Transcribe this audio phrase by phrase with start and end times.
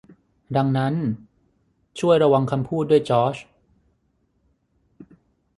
[0.55, 0.93] ดังนั้น
[1.99, 3.37] ช่วยระวังคำพูดด้วยจอร์จ